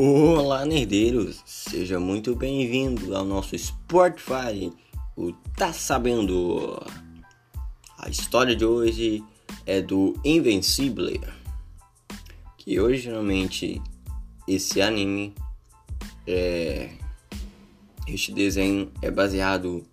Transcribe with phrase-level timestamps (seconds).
[0.00, 1.42] Olá, nerdeiros!
[1.44, 4.72] Seja muito bem-vindo ao nosso Spotify,
[5.16, 6.80] o Tá Sabendo?
[7.98, 9.24] A história de hoje
[9.66, 11.20] é do Invencible,
[12.56, 13.82] que originalmente
[14.46, 15.34] esse anime,
[16.28, 16.92] é,
[18.06, 19.84] este desenho é baseado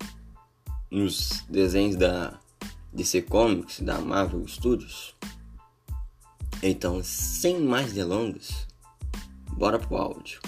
[0.88, 2.38] nos desenhos da
[2.92, 5.16] DC Comics, da Marvel Studios.
[6.62, 8.66] Então, sem mais delongas,
[9.56, 10.40] bora pro áudio.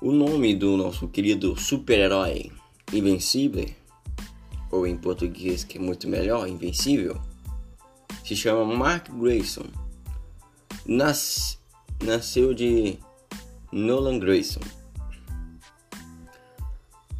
[0.00, 2.52] O nome do nosso querido super-herói
[2.92, 3.68] Invencível,
[4.70, 7.20] ou em português que é muito melhor, Invencível,
[8.24, 9.66] se chama Mark Grayson.
[10.86, 11.58] Nas,
[12.02, 12.98] nasceu de
[13.72, 14.60] Nolan Grayson.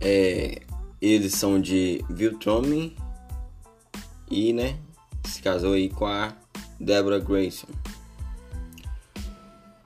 [0.01, 0.63] É,
[1.01, 2.97] eles são de Viltrome
[4.31, 4.79] e, né,
[5.25, 6.33] se casou aí com a
[6.79, 7.67] Deborah Grayson.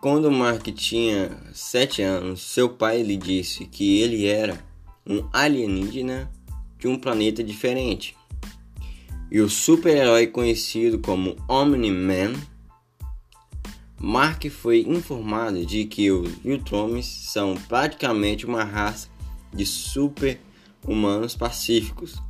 [0.03, 4.59] Quando Mark tinha 7 anos, seu pai lhe disse que ele era
[5.07, 6.29] um alienígena
[6.77, 8.17] de um planeta diferente.
[9.31, 12.33] E o super-herói conhecido como Omni-Man,
[13.97, 19.09] Mark foi informado de que os Viltromes são praticamente uma raça
[19.55, 22.21] de super-humanos pacíficos.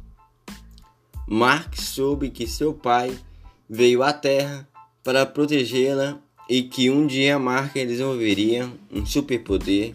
[1.26, 3.18] Mark soube que seu pai
[3.66, 4.68] veio à Terra
[5.02, 9.94] para protegê-la e que um dia Mark desenvolveria um superpoder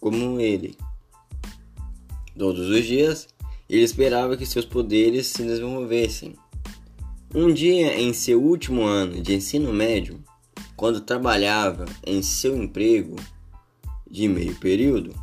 [0.00, 0.76] como ele.
[2.36, 3.28] Todos os dias,
[3.68, 6.34] ele esperava que seus poderes se desenvolvessem.
[7.34, 10.22] Um dia, em seu último ano de ensino médio,
[10.76, 13.16] quando trabalhava em seu emprego
[14.08, 15.14] de meio período,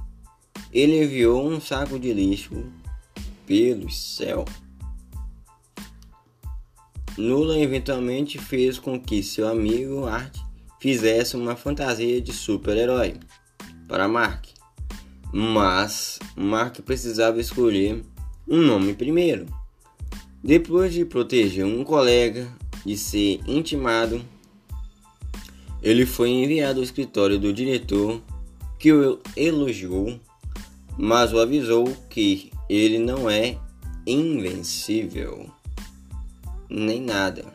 [0.74, 2.66] ele enviou um saco de lixo
[3.46, 4.46] pelo céu
[7.18, 10.38] Nula eventualmente fez com que seu amigo Art
[10.80, 13.16] fizesse uma fantasia de super-herói
[13.88, 14.46] para Mark,
[15.34, 18.02] mas Mark precisava escolher
[18.48, 19.46] um nome primeiro.
[20.42, 22.48] Depois de proteger um colega
[22.86, 24.24] de ser intimado,
[25.84, 28.22] ele foi enviado ao escritório do diretor,
[28.80, 30.18] que o elogiou,
[30.98, 33.58] mas o avisou que ele não é
[34.08, 35.52] invencível
[36.72, 37.46] nem nada.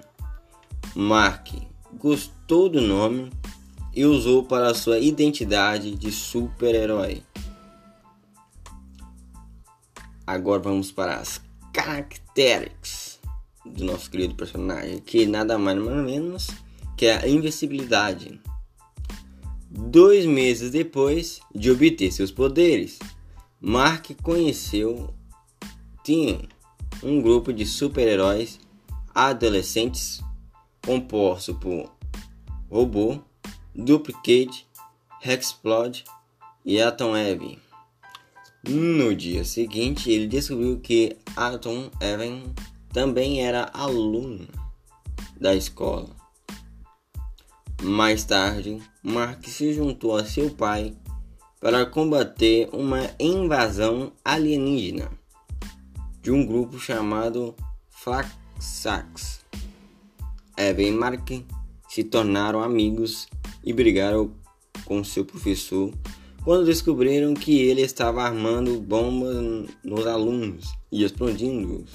[0.95, 1.49] Mark
[1.95, 3.33] gostou do nome
[3.95, 7.23] e usou para sua identidade de super-herói.
[10.27, 11.41] Agora vamos para as
[11.73, 13.19] características
[13.65, 16.49] do nosso querido personagem, que nada mais nada menos
[16.97, 18.41] que a invencibilidade.
[19.71, 22.99] Dois meses depois de obter seus poderes,
[23.61, 25.13] Mark conheceu
[26.05, 26.41] tinha
[27.03, 28.61] um grupo de super-heróis
[29.17, 30.21] adolescentes,
[30.85, 31.91] composto por
[32.71, 33.19] Robô,
[33.75, 34.69] Duplicate,
[35.25, 36.05] Hexplode
[36.63, 37.59] e Atom Eve.
[38.69, 42.53] No dia seguinte, ele descobriu que Atom Even
[42.93, 44.47] também era aluno
[45.41, 46.11] da escola.
[47.83, 50.95] Mais tarde, Mark se juntou a seu pai
[51.59, 55.11] para combater uma invasão alienígena
[56.21, 57.55] de um grupo chamado
[57.89, 58.29] Flak
[58.59, 59.45] Sachs.
[60.57, 61.31] Evan e Mark
[61.89, 63.29] se tornaram amigos
[63.65, 64.31] e brigaram
[64.85, 65.93] com seu professor
[66.45, 71.91] quando descobriram que ele estava armando bombas nos alunos e explodindo-os.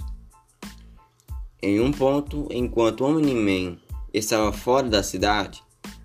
[1.62, 3.78] Em um ponto, enquanto Omni-Man
[4.14, 5.64] estava fora da cidade,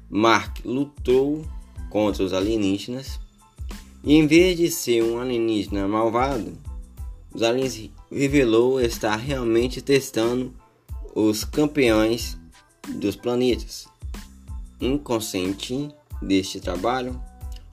[0.08, 1.44] Mark lutou
[1.90, 3.18] contra os alienígenas
[4.04, 6.56] e, em vez de ser um alienígena malvado,
[7.34, 10.54] os aliens revelou estar realmente testando
[11.14, 12.38] os campeões
[12.88, 13.88] dos planetas.
[14.80, 15.88] Inconsciente
[16.22, 17.20] deste trabalho,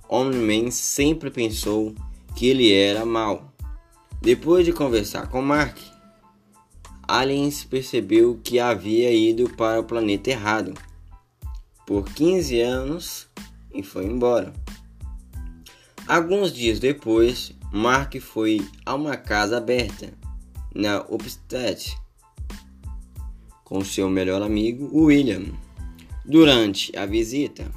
[0.10, 1.94] Omni-Man sempre pensou
[2.36, 3.54] que ele era mau.
[4.22, 5.78] Depois de conversar com Mark,
[7.08, 10.74] Aliens percebeu que havia ido para o planeta errado
[11.86, 13.28] por 15 anos
[13.74, 14.54] e foi embora.
[16.08, 20.23] Alguns dias depois, Mark foi a uma casa aberta
[20.74, 21.98] na Upstead
[23.64, 25.46] com seu melhor amigo William.
[26.26, 27.70] Durante a visita,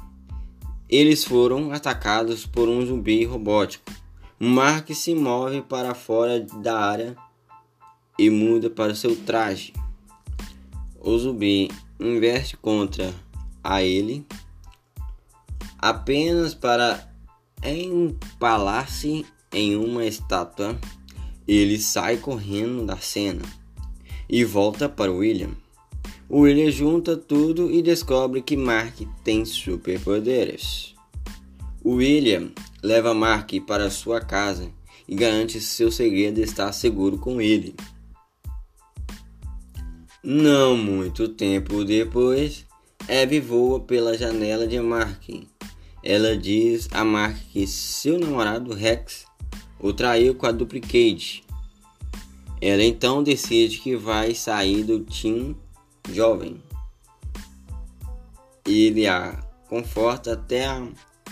[0.89, 3.91] eles foram atacados por um zumbi robótico.
[4.39, 7.15] Mark se move para fora da área
[8.17, 9.73] e muda para seu traje.
[10.99, 11.69] O zumbi
[11.99, 13.13] investe contra
[13.63, 14.25] a ele
[15.77, 17.07] apenas para
[17.63, 20.77] empalar-se em uma estátua.
[21.47, 23.43] Ele sai correndo da cena
[24.29, 25.51] e volta para William.
[26.29, 30.93] William junta tudo e descobre que Mark tem superpoderes.
[31.85, 32.51] William
[32.83, 34.69] leva Mark para sua casa
[35.07, 37.73] e garante seu segredo está seguro com ele.
[40.21, 42.65] Não muito tempo depois,
[43.07, 45.23] Eve voa pela janela de Mark.
[46.03, 49.25] Ela diz a Mark que seu namorado Rex
[49.79, 51.43] o traiu com a Duplicate.
[52.61, 55.55] Ela então decide que vai sair do Team
[56.11, 56.61] Jovem.
[58.65, 60.87] Ele a conforta até a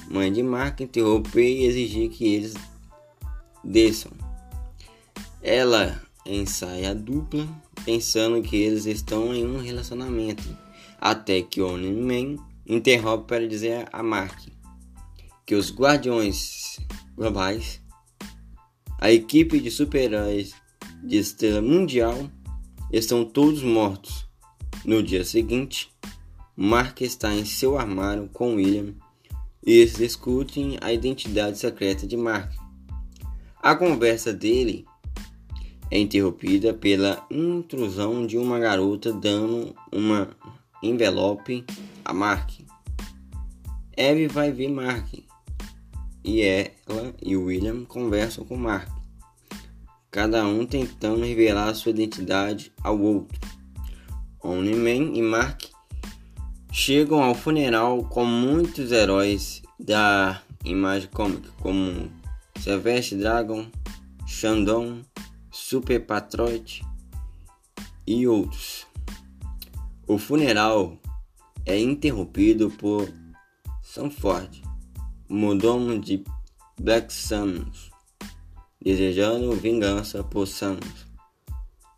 [0.09, 2.53] mãe de Mark interromper e exigir que eles
[3.63, 4.11] desçam.
[5.41, 7.47] Ela ensaia a dupla,
[7.83, 10.43] pensando que eles estão em um relacionamento,
[10.99, 12.37] até que Omni-Man
[12.67, 14.55] interrompe para dizer a Mark
[15.45, 16.79] que os Guardiões
[17.15, 17.79] Globais,
[18.99, 20.53] a equipe de super-heróis
[21.03, 22.29] de Estrela Mundial,
[22.91, 24.25] estão todos mortos.
[24.83, 25.91] No dia seguinte,
[26.55, 28.93] Mark está em seu armário com William
[29.65, 32.51] e eles discutem a identidade secreta de Mark.
[33.61, 34.85] A conversa dele
[35.91, 40.29] é interrompida pela intrusão de uma garota dando uma
[40.81, 41.65] envelope
[42.03, 42.51] a Mark.
[43.97, 45.07] Eve vai ver Mark
[46.25, 48.89] e ela e William conversam com Mark,
[50.09, 53.39] cada um tentando revelar sua identidade ao outro.
[54.41, 55.65] Omni-Man e Mark
[56.71, 62.11] chegam ao funeral com muitos heróis da imagem cômica, como
[62.59, 63.67] Sylvester Dragon,
[64.25, 65.05] Shandong,
[65.51, 66.83] Super Patriot
[68.07, 68.87] e outros.
[70.07, 70.97] O funeral
[71.67, 73.07] é interrompido por
[73.83, 74.63] Sanford,
[75.27, 76.23] mordomo de
[76.79, 77.91] Black Samus,
[78.81, 81.05] desejando vingança por Samus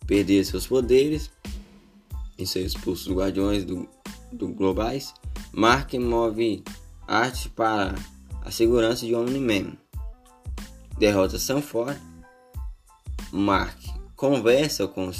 [0.05, 1.29] perder seus poderes
[2.37, 3.89] e ser expulso dos Guardiões do
[4.31, 5.13] do Globais,
[5.51, 6.63] Mark move
[7.07, 7.95] arte para
[8.43, 9.77] a segurança de Omni-Man.
[10.97, 11.99] Derrota Sanford.
[13.31, 13.77] Mark
[14.15, 15.11] conversa com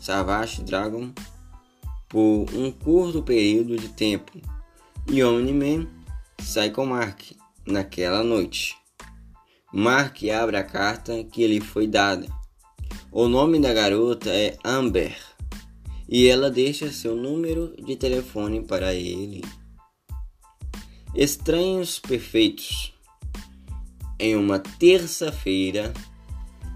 [0.00, 1.12] Savage Dragon
[2.08, 4.32] por um curto período de tempo
[5.08, 5.86] e Omni-Man
[6.44, 7.32] sai com Mark
[7.66, 8.76] naquela noite.
[9.72, 12.28] Mark abre a carta que lhe foi dada.
[13.10, 15.16] O nome da garota é Amber
[16.08, 19.42] e ela deixa seu número de telefone para ele.
[21.14, 22.92] Estranhos Perfeitos.
[24.18, 25.92] Em uma terça-feira,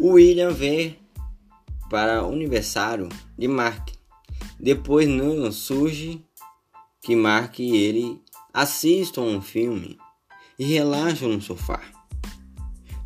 [0.00, 0.96] William vê
[1.90, 3.90] para o aniversário de Mark.
[4.58, 6.24] Depois não surge
[7.02, 8.20] que Mark e ele
[8.52, 9.98] assistam um filme
[10.58, 11.80] e relaxam no sofá.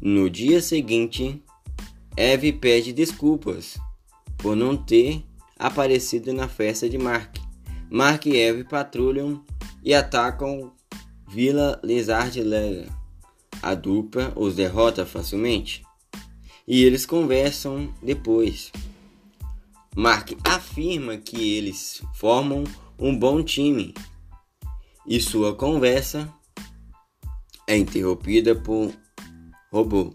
[0.00, 1.42] No dia seguinte,
[2.16, 3.78] Eve pede desculpas
[4.38, 5.24] por não ter
[5.58, 7.36] aparecido na festa de Mark.
[7.90, 9.44] Mark e Eve patrulham
[9.84, 10.72] e atacam
[11.28, 12.88] Vila Lizard Lega.
[13.62, 15.82] A dupla os derrota facilmente
[16.66, 18.72] e eles conversam depois.
[19.94, 22.64] Mark afirma que eles formam
[22.98, 23.94] um bom time
[25.06, 26.32] e sua conversa
[27.66, 28.92] é interrompida por
[29.72, 30.14] robô,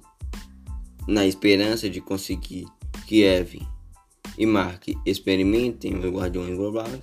[1.07, 2.65] na esperança de conseguir
[3.05, 3.65] que Eve
[4.37, 7.01] e Mark experimentem os Guardiões Globais,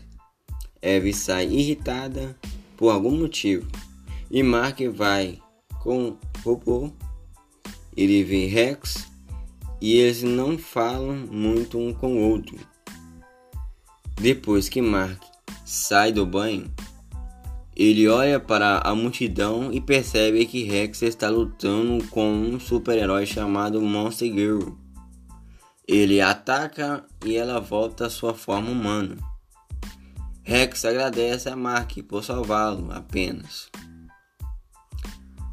[0.80, 2.38] Eve sai irritada
[2.76, 3.66] por algum motivo
[4.30, 5.40] e Mark vai
[5.80, 6.92] com o robô.
[7.96, 9.06] Ele vê Rex
[9.80, 12.58] e eles não falam muito um com o outro.
[14.16, 15.22] Depois que Mark
[15.64, 16.72] sai do banho,
[17.76, 23.80] ele olha para a multidão e percebe que Rex está lutando com um super-herói chamado
[23.80, 24.74] Monster Girl.
[25.86, 29.16] Ele ataca e ela volta à sua forma humana.
[30.44, 33.68] Rex agradece a Mark por salvá-lo apenas.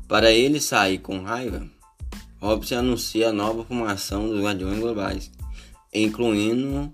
[0.08, 1.68] Para ele sair com raiva,
[2.40, 5.32] Robson anuncia a nova formação dos Guardiões Globais,
[5.94, 6.94] incluindo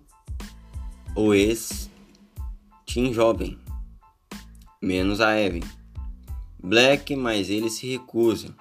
[1.15, 3.57] o ex-Team Jovem,
[4.81, 5.63] menos a Eve.
[6.61, 8.55] Black, mas ele se recusa.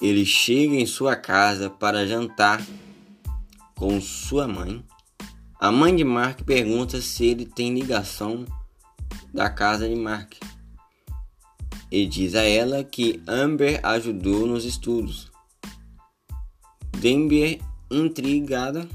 [0.00, 2.64] Ele chega em sua casa para jantar
[3.74, 4.84] com sua mãe,
[5.62, 8.44] a mãe de Mark pergunta se ele tem ligação
[9.32, 10.34] da casa de Mark
[11.88, 15.30] e diz a ela que Amber ajudou nos estudos.
[16.98, 18.88] Denver, intrigada,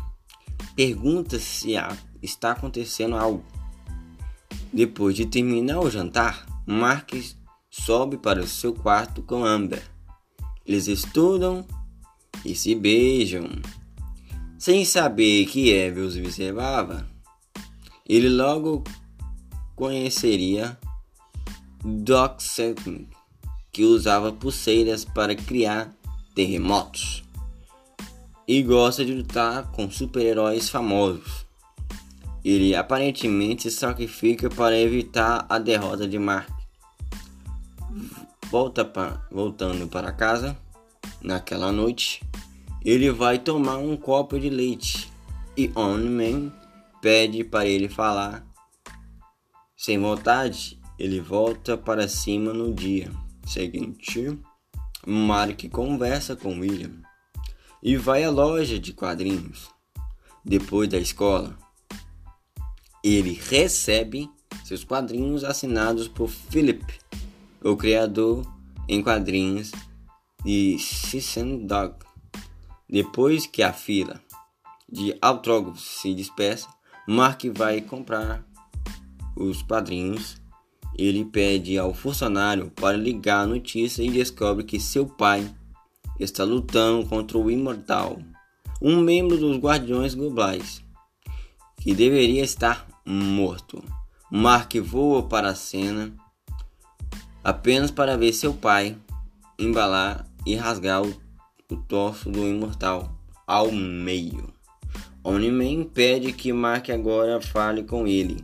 [0.75, 1.75] pergunta se
[2.21, 3.45] está acontecendo algo.
[4.77, 7.11] Depois de terminar o jantar, Mark
[7.67, 9.81] sobe para o seu quarto com Amber.
[10.63, 11.65] Eles estudam
[12.45, 13.49] e se beijam
[14.59, 17.09] sem saber que Eve os observava.
[18.07, 18.83] Ele logo
[19.75, 20.77] conheceria
[21.83, 23.09] Doc Saving,
[23.71, 25.91] que usava pulseiras para criar
[26.35, 27.23] terremotos
[28.47, 31.46] e gosta de lutar com super-heróis famosos.
[32.47, 36.49] Ele aparentemente se sacrifica para evitar a derrota de Mark.
[38.49, 40.57] Volta pra, voltando para casa,
[41.21, 42.23] naquela noite,
[42.85, 45.11] ele vai tomar um copo de leite
[45.57, 46.49] e Omni-Man
[47.01, 48.47] pede para ele falar.
[49.75, 53.11] Sem vontade, ele volta para cima no dia
[53.45, 54.39] seguinte.
[55.05, 57.01] Mark conversa com William
[57.83, 59.67] e vai à loja de quadrinhos.
[60.45, 61.66] Depois da escola,
[63.15, 64.29] ele recebe
[64.65, 66.83] seus quadrinhos assinados por Philip,
[67.63, 68.45] o criador
[68.87, 69.71] em quadrinhos
[70.43, 71.95] de Sisson Dog.
[72.89, 74.21] Depois que a fila
[74.91, 76.67] de autógrafos se despeça,
[77.07, 78.45] Mark vai comprar
[79.35, 80.35] os quadrinhos.
[80.97, 85.49] Ele pede ao funcionário para ligar a notícia e descobre que seu pai
[86.19, 88.17] está lutando contra o Imortal,
[88.81, 90.83] um membro dos Guardiões Globais,
[91.79, 93.81] que deveria estar morto.
[94.29, 96.13] Mark voa para a cena
[97.41, 98.97] apenas para ver seu pai
[99.57, 101.15] embalar e rasgar o,
[101.71, 103.09] o torso do Imortal
[103.47, 104.53] ao meio.
[105.23, 108.43] Omni-Man pede que Mark agora fale com ele.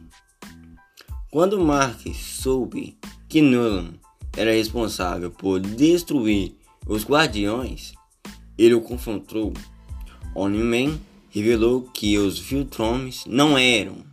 [1.30, 3.96] Quando Mark soube que Nolan
[4.38, 6.56] era responsável por destruir
[6.88, 7.94] os Guardiões,
[8.58, 9.52] ele o confrontou.
[10.34, 10.98] Omni-Man
[11.30, 14.13] revelou que os Viltroms não eram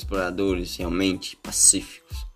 [0.00, 2.26] exploradores realmente pacíficos,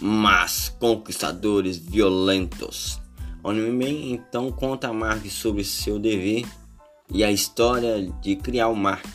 [0.00, 3.00] mas conquistadores violentos.
[3.42, 6.44] Omni-Man então conta a Mark sobre seu dever
[7.12, 9.06] e a história de criar o Mark.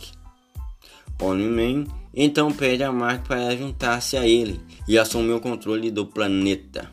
[1.22, 6.90] Omni-Man então pede a Mark para juntar-se a ele e assumir o controle do planeta.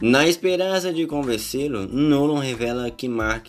[0.00, 3.48] Na esperança de convencê-lo, Nolan revela que Mark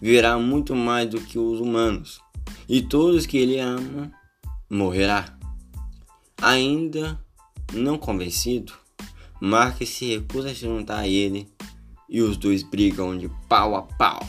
[0.00, 2.20] verá muito mais do que os humanos,
[2.68, 4.10] e todos que ele ama
[4.68, 5.33] morrerá.
[6.44, 7.18] Ainda
[7.72, 8.74] não convencido,
[9.40, 11.48] Mark se recusa a se juntar a ele
[12.06, 14.20] e os dois brigam de pau a pau.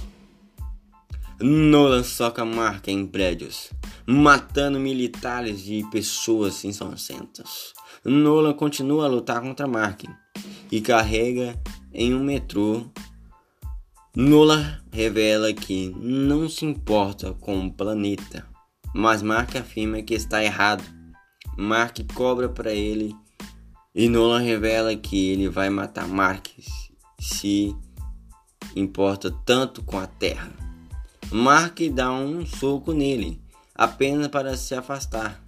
[1.42, 3.70] Nolan soca Mark em prédios,
[4.08, 7.74] matando militares e pessoas inocentes.
[8.06, 10.06] Nolan continua a lutar contra Mark
[10.72, 11.62] e carrega
[11.94, 12.86] em um metrô.
[14.16, 18.48] Nola revela que não se importa com o planeta,
[18.94, 20.95] mas Mark afirma que está errado.
[21.58, 23.16] Mark cobra para ele
[23.94, 26.48] e Nolan revela que ele vai matar Mark
[27.20, 27.76] se
[28.76, 30.52] importa tanto com a Terra.
[31.32, 33.42] Mark dá um soco nele,
[33.74, 35.42] apenas para se afastar.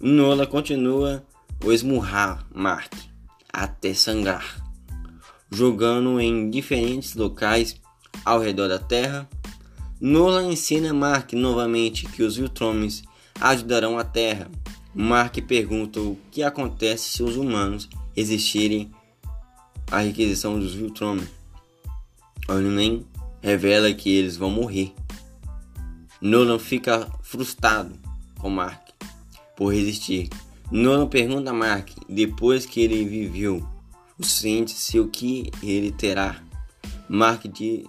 [0.00, 1.24] Nola continua
[1.60, 2.92] a esmurrar Mark
[3.52, 4.64] até sangrar,
[5.50, 7.76] jogando em diferentes locais
[8.24, 9.28] ao redor da Terra.
[10.00, 13.02] Nolan ensina Mark novamente que os Viltromes
[13.40, 14.50] ajudarão a Terra.
[14.94, 18.90] Mark pergunta o que acontece se os humanos existirem
[19.90, 21.28] a requisição dos Viltromes.
[22.48, 23.06] Olin
[23.40, 24.92] revela que eles vão morrer.
[26.20, 27.98] Nolan fica frustrado
[28.38, 28.90] com Mark
[29.56, 30.28] por resistir
[30.72, 33.62] Nolan pergunta a Mark, depois que ele viveu
[34.18, 36.42] o suficiente, se o que ele terá.
[37.06, 37.84] Mark diz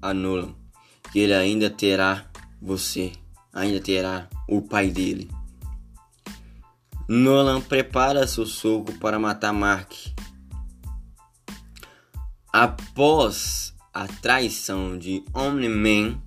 [0.00, 0.54] a Nolan
[1.12, 2.24] que ele ainda terá
[2.60, 3.12] você,
[3.52, 5.28] ainda terá o pai dele.
[7.08, 9.92] Nolan prepara seu soco para matar Mark.
[12.52, 16.20] Após a traição de Omni-Man,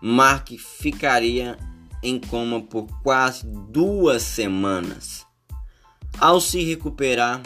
[0.00, 1.56] Mark ficaria
[2.02, 5.24] em coma por quase duas semanas.
[6.18, 7.42] Ao se recuperar,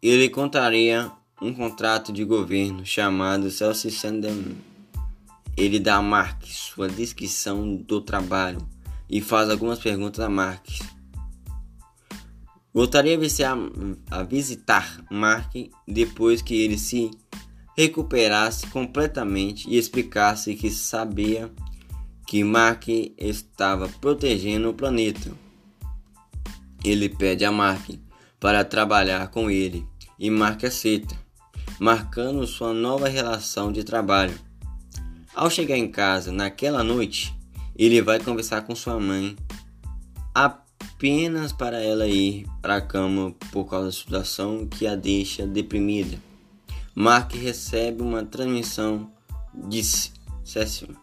[0.00, 1.10] ele encontraria
[1.40, 4.56] um contrato de governo chamado Celso Sandem.
[5.56, 8.66] Ele dá a Mark sua descrição do trabalho
[9.08, 10.66] e faz algumas perguntas a Mark.
[12.76, 13.18] Voltaria
[14.10, 15.50] a, visitar Mark
[15.88, 17.10] depois que ele se
[17.74, 21.50] recuperasse completamente e explicasse que sabia
[22.26, 25.32] que Mark estava protegendo o planeta.
[26.84, 27.88] Ele pede a Mark
[28.38, 29.86] para trabalhar com ele
[30.18, 31.16] e Mark aceita,
[31.80, 34.38] marcando sua nova relação de trabalho.
[35.34, 37.34] Ao chegar em casa naquela noite,
[37.74, 39.34] ele vai conversar com sua mãe
[40.96, 46.18] apenas para ela ir para a cama por causa da situação que a deixa deprimida.
[46.94, 49.10] Mark recebe uma transmissão
[49.52, 49.82] de
[50.42, 50.96] Cecil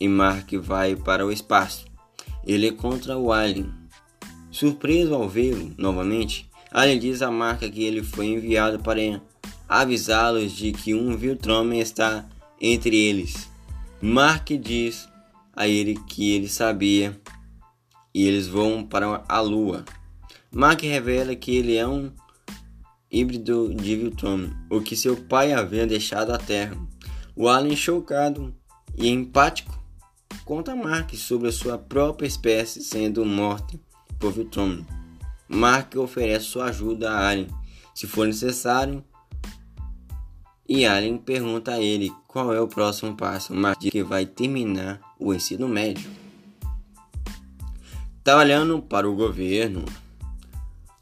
[0.00, 1.84] e Mark vai para o espaço.
[2.46, 3.70] Ele encontra o alien
[4.50, 9.20] Surpreso ao vê-lo novamente, Alien diz a Marca que ele foi enviado para
[9.68, 12.24] avisá-los de que um Viltromen está
[12.58, 13.50] entre eles.
[14.00, 15.08] Mark diz
[15.54, 17.18] a ele que ele sabia
[18.14, 19.84] e eles vão para a Lua.
[20.50, 22.12] Mark revela que ele é um
[23.10, 26.76] híbrido de Viltron, o que seu pai havia deixado à Terra.
[27.34, 28.54] O Alien, chocado
[28.96, 29.78] e empático,
[30.44, 33.78] conta a Mark sobre a sua própria espécie sendo morta
[34.18, 34.84] por Viltron.
[35.48, 37.48] Mark oferece sua ajuda a Alien,
[37.94, 39.04] se for necessário,
[40.68, 45.00] e Alien pergunta a ele qual é o próximo passo, Mark diz que vai terminar
[45.18, 46.21] o ensino médio.
[48.24, 49.84] Trabalhando para o governo,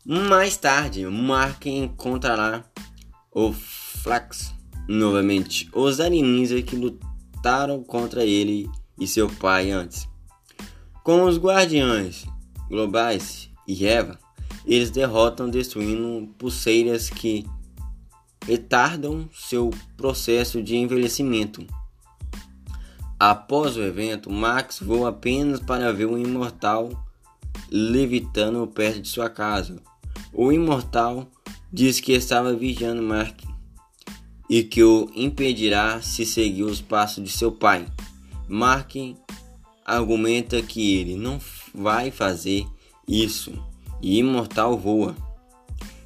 [0.07, 2.65] mais tarde, Mark encontrará
[3.31, 4.55] o Flax
[4.89, 10.09] novamente, os alienígenas que lutaram contra ele e seu pai antes.
[11.05, 12.25] Com os guardiões
[12.71, 14.19] globais e Eva,
[14.65, 17.47] eles derrotam destruindo pulseiras que
[18.47, 21.67] retardam seu processo de envelhecimento.
[23.19, 26.89] Após o evento, Max voa apenas para ver o imortal
[27.71, 29.81] levitando perto de sua casa.
[30.33, 31.31] O imortal
[31.73, 33.41] diz que estava vigiando Mark
[34.49, 37.87] e que o impedirá se seguir os passos de seu pai.
[38.49, 38.97] Mark
[39.85, 41.41] argumenta que ele não
[41.73, 42.67] vai fazer
[43.07, 43.53] isso
[44.03, 45.15] e Imortal voa.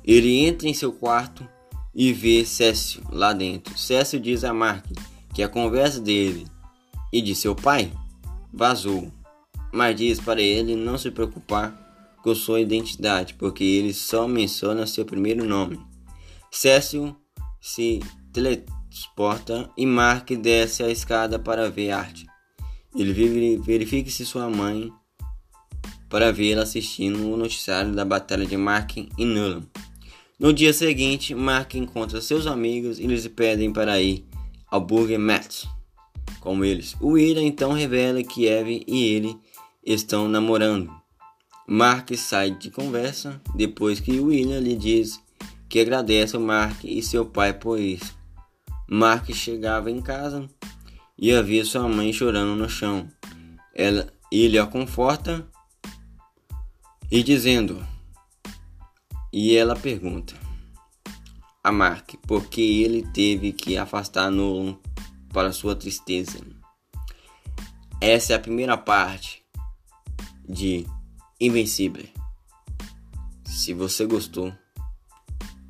[0.04, 1.46] Ele entra em seu quarto
[1.94, 3.76] e vê Cécio lá dentro.
[3.78, 4.84] Cécio diz a Mark
[5.32, 6.46] que a conversa dele
[7.12, 7.92] e de seu pai
[8.52, 9.10] vazou,
[9.74, 15.04] mas diz para ele não se preocupar com sua identidade, porque ele só menciona seu
[15.04, 15.80] primeiro nome.
[16.48, 17.14] Cécio
[17.60, 18.00] se
[18.32, 22.24] teletransporta e Mark desce a escada para ver arte.
[22.94, 24.92] Ele verifica se sua mãe
[26.08, 29.64] para vê-la assistindo o noticiário da batalha de Mark e Nullum.
[30.38, 34.24] No dia seguinte, Mark encontra seus amigos e lhes pedem para ir
[34.70, 35.64] ao Burger Match
[36.40, 36.94] com eles.
[37.00, 39.36] O William então revela que Eve e ele
[39.84, 40.90] estão namorando.
[41.66, 45.20] Mark sai de conversa depois que William lhe diz
[45.68, 48.16] que agradece ao Mark e seu pai por isso.
[48.88, 50.48] Mark chegava em casa
[51.18, 53.08] e havia sua mãe chorando no chão.
[53.74, 55.46] Ela, ele a conforta
[57.10, 57.84] e dizendo,
[59.32, 60.34] e ela pergunta
[61.62, 64.76] a Mark por que ele teve que afastar Nolan
[65.32, 66.38] para sua tristeza.
[68.00, 69.43] Essa é a primeira parte
[70.48, 70.86] de
[71.40, 72.06] Invencível.
[73.44, 74.52] Se você gostou,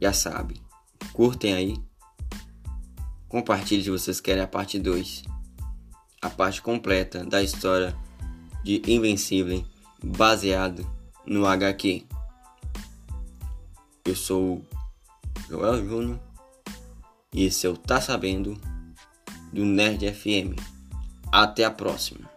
[0.01, 0.61] já sabe.
[1.13, 1.77] Curtem aí.
[3.29, 5.25] Compartilhe se vocês querem a parte 2.
[6.21, 7.97] A parte completa da história
[8.63, 9.65] de Invencível
[10.03, 10.89] baseado
[11.27, 12.07] no HQ.
[14.05, 14.65] Eu sou
[15.49, 16.21] Joel Júnior
[17.33, 18.61] e esse é o Tá Sabendo
[19.53, 20.59] do Nerd FM.
[21.33, 22.34] Até a próxima.